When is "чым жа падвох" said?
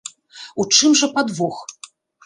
0.79-1.65